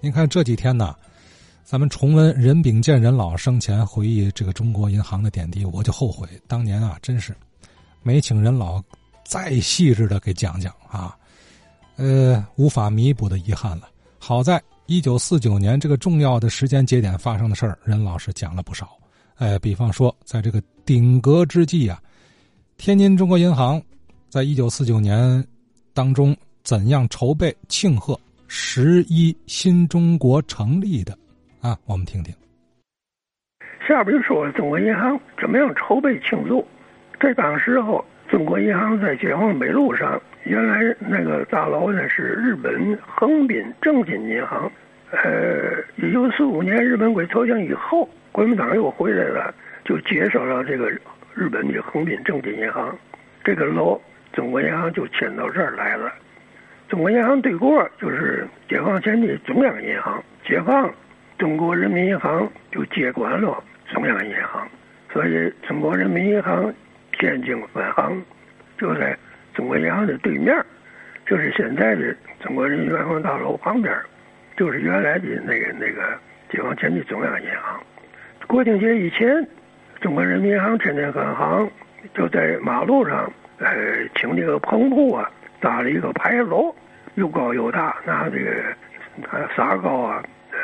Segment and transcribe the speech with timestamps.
[0.00, 0.94] 您看这几天呢，
[1.64, 7.34] 咱们重温任秉健任老生前回忆这个中国银行的点滴，我就后悔当年啊，真是
[8.02, 8.80] 没请任老
[9.24, 11.16] 再细致的给讲讲啊，
[11.96, 13.88] 呃，无法弥补的遗憾了。
[14.20, 18.96] 好在一九四九年这个重要的时间节点发生的事儿，任老师讲了不少。
[19.34, 22.00] 哎，比方说，在这个顶格之际啊，
[22.76, 23.82] 天津中国银行
[24.28, 25.44] 在一九四九年
[25.92, 28.18] 当中怎样筹备庆贺。
[28.50, 31.12] 十一新中国成立的，
[31.60, 32.34] 啊，我们听听。
[33.86, 36.66] 下边就说中国银行怎么样筹备庆祝。
[37.20, 44.70] 这当时候，中国银行在解放北路上，原来那个大楼呢是日本横滨正金银行。
[45.10, 50.90] 呃，一九四五年日本鬼投降以后，国民党又回来了，就接手了这个
[51.34, 52.96] 日本的横滨正金银行。
[53.44, 54.00] 这个楼，
[54.32, 56.12] 中国银行就迁到这儿来了。
[56.88, 60.90] 中国银行对过就是解放前的中央银行，解放，
[61.38, 64.66] 中国人民银行就接管了中央银行，
[65.12, 66.72] 所以中国人民银行
[67.12, 68.22] 天津分行
[68.78, 69.14] 就在
[69.54, 70.56] 中国银行的对面，
[71.26, 73.94] 就是现在的中国人民银行大楼旁边，
[74.56, 76.18] 就是原来的那个那个
[76.50, 77.78] 解放前的中央银行。
[78.46, 79.46] 国庆节以前，
[80.00, 81.70] 中国人民银行天津分行
[82.14, 83.68] 就在马路上，呃，
[84.14, 85.30] 请那个棚户啊。
[85.60, 86.74] 搭了一个牌楼，
[87.14, 88.62] 又高又大，拿这个
[89.56, 90.58] 沙膏啊、呃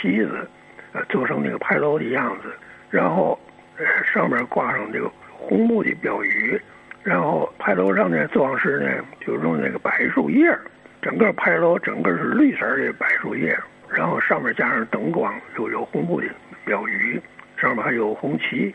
[0.00, 0.48] 席子，
[0.92, 2.52] 呃做成那个牌楼的样子，
[2.90, 3.38] 然后
[3.78, 6.60] 呃上面挂上这个红木的标语，
[7.02, 10.56] 然后牌楼上呢装饰呢就用那个柏树叶，
[11.00, 16.26] 整个牌楼整个是绿色的柏树叶，然后上面加上灯光，又有红木的
[16.64, 17.20] 标语，
[17.56, 18.74] 上面还有红旗，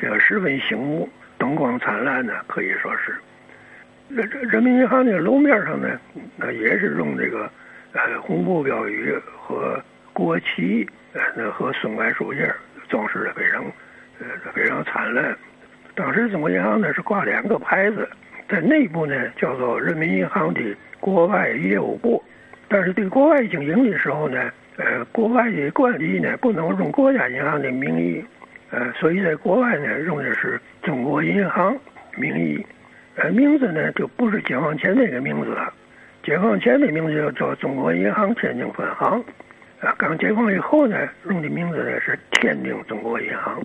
[0.00, 3.14] 这个十分醒目，灯光灿烂呢，可以说是。
[4.10, 5.88] 人人民银行那个楼面上呢，
[6.36, 7.48] 那也是用这个
[7.92, 9.80] 呃红布标语和
[10.12, 10.84] 国旗，
[11.36, 12.52] 呃和松柏树叶
[12.88, 13.64] 装饰的非常
[14.18, 15.36] 呃非常灿烂。
[15.94, 18.08] 当时中国银行呢是挂两个牌子，
[18.48, 20.60] 在内部呢叫做人民银行的
[20.98, 22.22] 国外业务部，
[22.68, 28.24] 但是对国外经营的时候呢，呃国外的惯例呢不能用国家银行的名义，
[28.70, 31.78] 呃所以在国外呢用的是中国银行
[32.16, 32.66] 名义。
[33.16, 35.72] 呃，名字呢就不是解放前那个名字了，
[36.22, 39.22] 解放前的名字叫叫中国银行天津分行，
[39.80, 40.96] 啊，刚解放以后呢，
[41.28, 43.60] 用的名字呢是天津中国银行。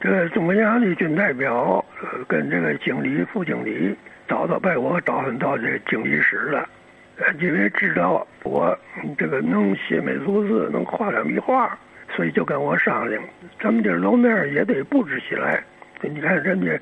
[0.00, 3.96] 这个中国银行的军代表呃跟这个经理、副经理
[4.28, 6.68] 早早把我招呼到这个经理室了，
[7.16, 8.78] 呃，因为知道我
[9.16, 11.76] 这个能写美术字，能画两笔画，
[12.14, 13.20] 所以就跟我商量，
[13.60, 15.64] 咱们这楼面也得布置起来。
[16.02, 16.78] 你看人家。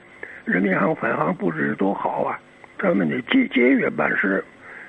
[0.46, 2.38] 人民银行分行布置多好啊！
[2.78, 4.44] 咱们得节节约办事，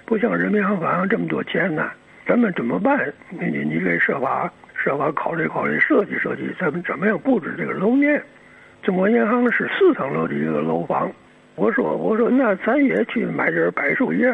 [0.06, 1.90] 不像人民银行分行这么多钱呢。
[2.28, 3.12] 咱们怎么办？
[3.32, 8.22] 你你你给设法设法考虑考虑设计设计，咱们怎么样布置这个楼面？
[8.84, 11.12] 中国银行是四层楼的一个楼房。
[11.56, 14.32] 我说我说那咱也去买点柏树叶。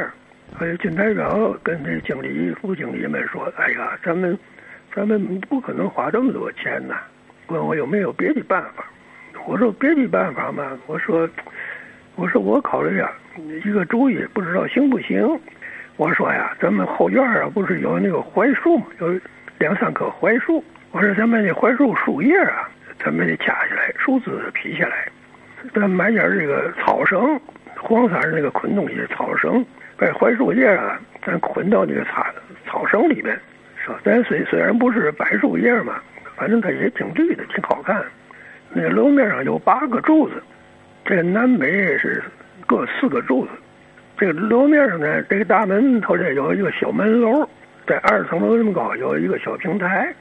[0.54, 4.38] 还有金代表跟这经理副经理们说：“哎呀，咱们
[4.94, 6.98] 咱们不可能花这么多钱呐。”
[7.48, 8.86] 问我有没有别的办法？
[9.46, 11.30] 我说别的办法嘛，我说，
[12.16, 13.12] 我说我考虑啊，
[13.66, 15.28] 一个主意，不知道行不行。
[15.98, 19.20] 我说呀，咱们后院啊，不是有那个槐树嘛，有
[19.60, 20.64] 两三棵槐树。
[20.92, 25.08] 我说咱们那槐树树叶啊，咱们得掐下来，树枝劈下来，
[25.74, 27.40] 咱买点这个草绳，
[27.76, 29.66] 黄色那个捆东西的草绳，
[29.98, 32.26] 把槐树叶啊，咱捆到那个草
[32.66, 33.38] 草绳里边。
[33.86, 36.02] 说咱虽虽然不是柏树叶嘛，
[36.36, 38.02] 反正它也挺绿的，挺好看。
[38.76, 40.36] 那楼面上有八个柱子，
[41.06, 41.68] 这个南北
[41.98, 42.24] 是
[42.66, 43.52] 各四个柱子。
[44.18, 47.48] 这个楼面上呢，这个大门头这有一个小门楼，
[47.86, 50.14] 在二层楼这么高有一个小平台。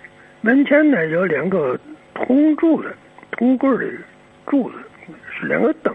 [0.43, 1.79] 门前呢有两个
[2.15, 2.95] 铜柱子、
[3.31, 3.87] 铜棍的
[4.47, 4.77] 柱子，
[5.31, 5.95] 是两个灯，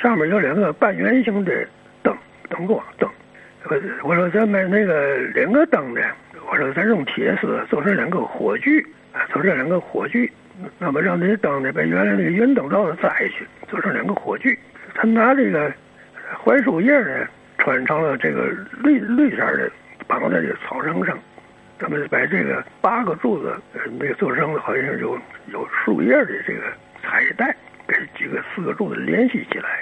[0.00, 1.52] 上面有两个半圆形的
[2.02, 2.16] 灯
[2.48, 3.08] 灯光灯。
[3.68, 6.00] 我我说咱买那个两个灯呢，
[6.50, 8.80] 我说咱用铁丝做成两个火炬，
[9.12, 10.28] 啊做成两个火炬。
[10.78, 14.58] 那么让那些灯呢，把原来那个圆灯罩子摘去，做成两个火炬。
[14.94, 15.70] 他拿这个
[16.44, 17.26] 槐树叶呢，
[17.58, 18.48] 穿成了这个
[18.82, 19.70] 绿绿色的，
[20.06, 21.18] 绑在这个草绳上。
[21.78, 23.54] 咱们把这个八个柱子，
[23.98, 25.18] 那个做成好像有
[25.52, 26.62] 有树叶的这个
[27.02, 27.54] 彩带，
[27.86, 29.80] 给几个四个柱子联系起来。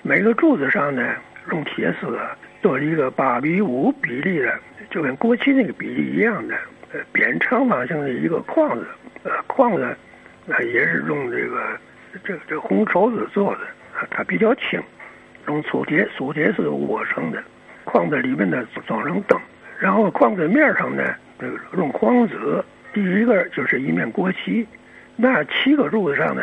[0.00, 1.14] 每个柱子上呢，
[1.50, 2.18] 用铁丝
[2.62, 6.54] 做一个八比五比例的，就跟国旗那个比例一样的，
[6.94, 8.86] 呃，扁长方形的一个框子，
[9.24, 9.94] 呃，框子。
[10.46, 11.78] 那也是用这个
[12.24, 13.60] 这这红绸子做的，
[14.10, 14.80] 它比较轻，
[15.48, 17.42] 用粗铁粗铁丝握成的。
[17.84, 19.38] 框子里面呢装上灯，
[19.78, 22.36] 然后框子面上呢这个用黄纸，
[22.92, 24.66] 第一个就是一面国旗，
[25.16, 26.42] 那七个柱子上呢，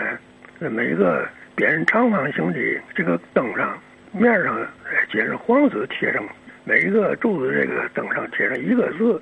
[0.60, 2.60] 每个扁长方形的
[2.94, 3.76] 这个灯上
[4.12, 4.56] 面上
[5.12, 6.24] 接着黄纸贴上，
[6.64, 9.22] 每一个柱子这个灯上贴上一个字，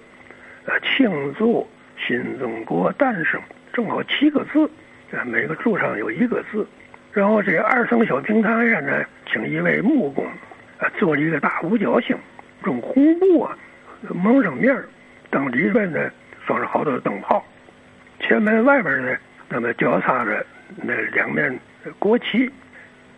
[0.65, 1.65] 呃，庆祝
[1.97, 3.39] 新中国诞生，
[3.79, 4.69] 正好七个字，
[5.13, 6.67] 啊，每个柱上有一个字。
[7.13, 10.25] 然后这二层小平台上呢，请一位木工，
[10.79, 12.13] 啊，做了一个大五角星，
[12.65, 13.57] 用红布啊
[14.09, 14.85] 蒙上面儿，
[15.29, 16.11] 灯里边呢
[16.45, 17.41] 装着好多灯泡，
[18.19, 19.15] 前门外边呢，
[19.47, 21.57] 那么交叉着那两面
[21.99, 22.51] 国旗，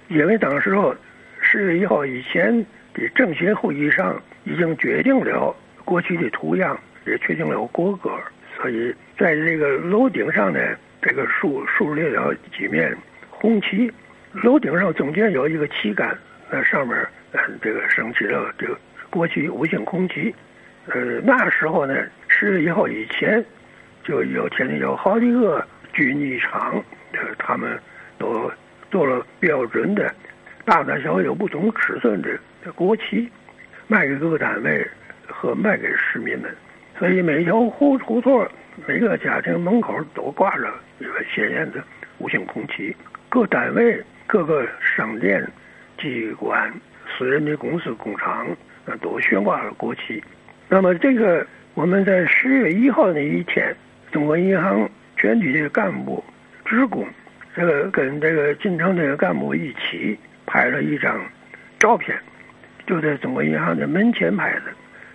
[0.09, 0.95] 因为当时候
[1.41, 8.11] 十月一号以前的政协会议上已经决定了国旗的图样，也确定了国歌，
[8.61, 10.59] 可以在这个楼顶上呢，
[11.01, 12.95] 这个竖竖立了几面。
[13.27, 13.91] 红旗，
[14.33, 16.15] 楼顶上中间有一个旗杆，
[16.51, 16.95] 那上面
[17.31, 18.77] 呃这个升起了这个
[19.09, 20.33] 国旗五星红旗。
[20.85, 23.43] 呃，那时候呢，十月一号以前，
[24.03, 26.83] 就有天津有好几个军艺厂，
[27.39, 27.79] 他们
[28.19, 28.51] 都
[28.91, 30.13] 做了标准的，
[30.65, 33.27] 大大小小不同尺寸的国旗，
[33.87, 34.87] 卖给各个单位
[35.25, 36.55] 和卖给市民们。
[37.01, 38.47] 所以每条胡胡同、
[38.85, 41.83] 每个家庭门口都挂着一个鲜艳的
[42.19, 42.95] 五星红旗。
[43.27, 45.43] 各单位、各个商店、
[45.97, 46.71] 机关、
[47.09, 48.45] 私人的公司、工厂，
[48.85, 50.23] 那都悬挂着国旗。
[50.69, 51.43] 那么，这个
[51.73, 53.75] 我们在十月一号那一天，
[54.11, 54.87] 中国银行
[55.17, 56.23] 全体的干部、
[56.65, 57.03] 职工，
[57.55, 60.15] 这个跟这个进城这个干部一起
[60.45, 61.19] 拍了一张
[61.79, 62.15] 照片，
[62.85, 64.61] 就在中国银行的门前拍的。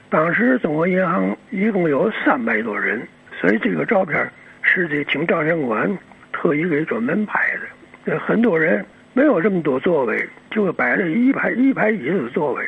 [0.09, 3.07] 当时中国银行一共有三百多人，
[3.41, 4.31] 所以这个照片
[4.63, 5.99] 是得请照相馆
[6.33, 7.41] 特意给专门拍
[8.05, 8.19] 的。
[8.21, 12.65] 很多人没有这么多座位，就摆了一排一排椅子座位。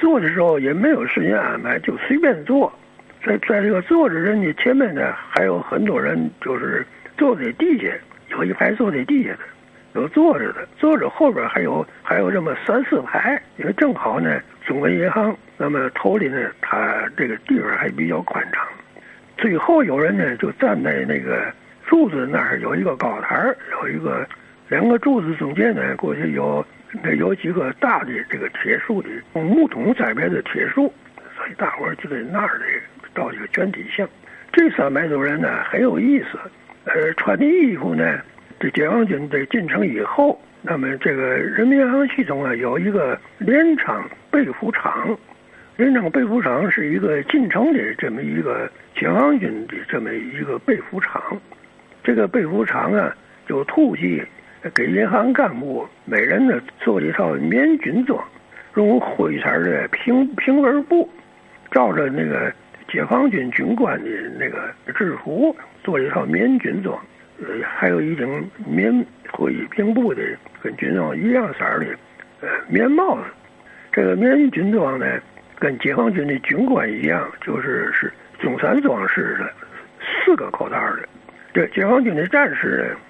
[0.00, 2.72] 坐的时候也没有时间安排，就随便坐。
[3.24, 6.86] 在在这个坐着人的前面呢，还有很多人就是
[7.16, 7.92] 坐在地下，
[8.30, 9.40] 有一排坐在地下的，
[9.94, 18.66] 有坐着的，坐着后边还有还有这么三四排，因为正好呢，中国银行那么头里呢，它这个地方还比较宽敞。
[19.38, 21.50] 最后有人呢，就站在那个
[21.86, 24.28] 柱子那儿，有一个高台儿有一个。
[24.68, 26.62] 两个柱子中间呢，过去有
[27.02, 30.92] 那有几个大的这个铁树的木桶栽培的铁树，
[31.34, 32.64] 所以大伙儿就在那儿的
[33.14, 34.06] 照一个全体像。
[34.52, 36.38] 这三百多人呢很有意思，
[36.84, 38.20] 呃，穿的衣服呢，
[38.60, 45.16] 这解放军在进城以后，那么这个人民银行系统啊有一个连长被服厂，
[45.76, 51.22] 连长被服厂是一个进城的这么一个解放军的这么一个被服厂，
[52.02, 53.14] 这个被服厂啊
[53.46, 54.22] 就突击。
[54.74, 58.22] 给银行干部每人呢做一套棉军装，
[58.74, 61.08] 用灰色的平平纹布，
[61.70, 62.52] 照着那个
[62.88, 66.98] 解放军军官的那个制服做一套棉军装，
[67.40, 70.22] 呃，还有一顶棉灰平布的
[70.62, 71.86] 跟军装一样色的
[72.40, 73.22] 呃棉帽子。
[73.92, 75.06] 这个棉军装呢，
[75.58, 79.52] 跟解放军的军官一样，就是是中山装式的，
[80.24, 81.08] 四个口袋的。
[81.54, 83.00] 这解放军的战士呢。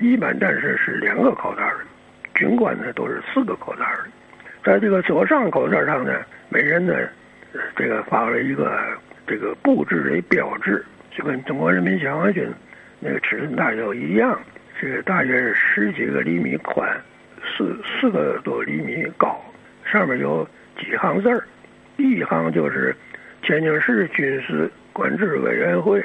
[0.00, 1.78] 一般战士是两个口袋的，
[2.34, 4.10] 军官呢都是四个口袋的。
[4.64, 6.12] 在这个左上口袋上呢，
[6.48, 6.92] 每人呢，
[7.76, 8.80] 这个发了一个
[9.28, 12.52] 这个布置的标志，就跟中国人民解放军
[12.98, 14.40] 那个尺寸大小一样，
[14.80, 16.88] 这个大约是十几个厘米宽，
[17.44, 19.40] 四四个多厘米高，
[19.84, 20.48] 上面有
[20.78, 21.44] 几行字儿，
[21.96, 22.94] 第一行就是
[23.42, 26.02] 天津市军事管制委员会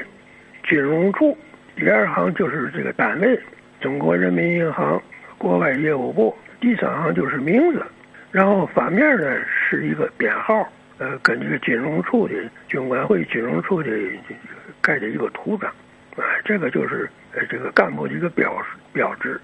[0.68, 1.38] 金融处，
[1.76, 3.40] 第二行就是这个单位。
[3.80, 5.02] 中国人民银行
[5.40, 7.84] 国外业务部，第三行就是名字，
[8.32, 12.36] 然后反面呢是一个编号，呃，根据金融处的
[12.68, 13.90] 军管会金融处的
[14.82, 15.74] 盖的一个图章，
[16.18, 18.56] 啊，这个就是呃这个干部的一个标
[18.94, 19.40] 标志。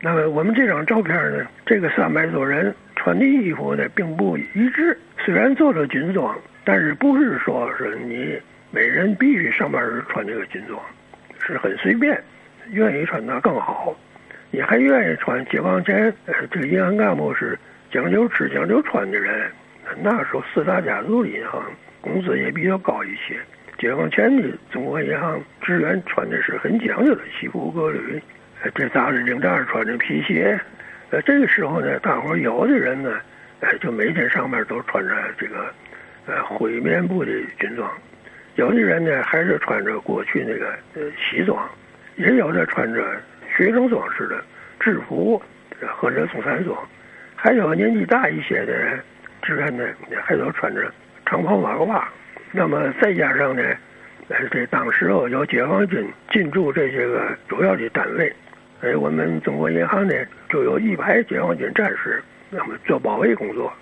[0.00, 10.80] 那么我们这张照片呢，这个三百多人穿的衣服呢并不一致，虽然做了军装，但是不是说是你每人必须上班时穿这个军装，
[11.40, 12.20] 是很随便。
[12.70, 13.96] 愿意穿那更好，
[14.50, 15.42] 你还愿意穿？
[15.46, 16.12] 解放前，
[16.50, 17.58] 这个银行干部是
[17.90, 19.50] 讲究吃、讲究穿的人。
[20.02, 21.62] 那时候四大家族银行
[22.02, 23.38] 工资也比较高一些。
[23.78, 28.20] 解放前的中国银行职员穿的是很讲究的西服革履，
[28.74, 30.58] 这扎着领带，穿着皮鞋。
[31.10, 33.20] 呃，这个时候呢，大伙有的人呢，
[33.60, 35.72] 呃，就每天上班都穿着这个
[36.26, 37.30] 呃灰棉布的
[37.60, 37.88] 军装；
[38.56, 41.56] 有的人呢，还是穿着过去那个呃西装。
[42.16, 43.14] 也有的穿着
[43.56, 44.42] 学生装式的
[44.80, 45.40] 制服
[45.96, 46.76] 或者中山装，
[47.36, 48.98] 还有年纪大一些的人
[49.40, 49.86] 职员呢，
[50.24, 50.92] 还都穿着
[51.24, 52.02] 长袍马褂。
[52.50, 53.62] 那么再加上呢，
[54.28, 58.32] 呃，这当时哦，有解放军进驻这些个主要的单位，
[58.80, 60.14] 哎，我们中国银行呢
[60.48, 63.72] 就有一排解放军战士，那么做保卫工作。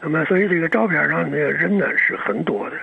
[0.00, 2.76] 那么，所以这个照片上的人呢是很多的。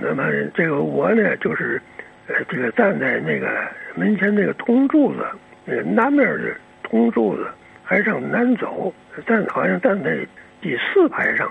[0.00, 0.24] 那么，
[0.54, 1.80] 这个我呢就是，
[2.26, 3.48] 呃，这个站在那个
[3.94, 5.24] 门前那个铜柱子，
[5.64, 7.46] 那个南面的铜柱子
[7.84, 8.92] 还向南走，
[9.26, 10.26] 站好像站在
[10.60, 11.48] 第四排上。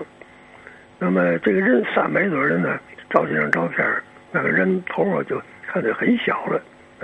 [0.98, 2.78] 那么，这个人三百多人呢，
[3.08, 3.86] 照这张照片，
[4.32, 6.60] 那个人头啊就看着很小了，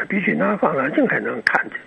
[0.08, 1.78] 必须拿放大镜才能看见。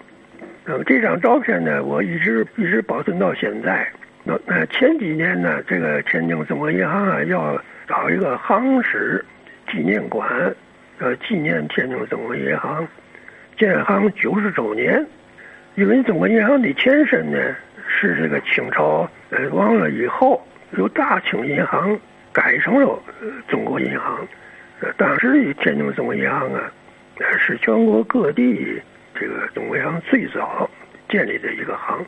[0.64, 3.88] 那么这张照片呢，我一直一直保存到现在。
[4.24, 9.24] 那那前几年呢，这个天津中国银行啊要搞一个行史
[9.70, 10.30] 纪念馆，
[11.00, 12.88] 呃，纪念天津中国银行
[13.58, 15.06] 建行九十周年。
[15.76, 17.38] 因为中国银行的前身呢
[17.88, 22.00] 是这个清朝呃亡了以后，由大清银行
[22.34, 23.00] 改成了
[23.48, 24.28] 中国银行。
[24.98, 26.72] 当时的天津中国银行啊，
[27.40, 28.82] 是全国各地
[29.16, 30.70] 这个中国银行最早
[31.10, 32.06] 建立的一个行。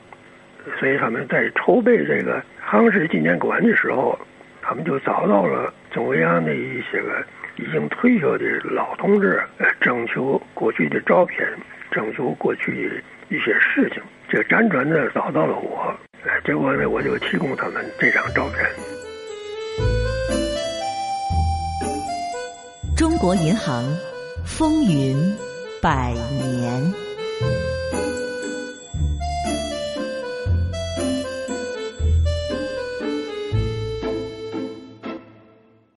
[0.79, 4.19] 所以他们在筹备这个杭市纪念馆的时候，
[4.61, 7.25] 他们就找到了中国银行的一些个
[7.55, 11.47] 已经退休的老同志，呃，征求过去的照片，
[11.89, 12.95] 征求过去的
[13.35, 14.03] 一些事情。
[14.27, 15.97] 这辗转呢找到了我，
[16.49, 18.65] 结果呢我就提供他们这张照片。
[22.97, 23.85] 中国银行
[24.43, 25.15] 风云
[25.79, 27.08] 百年。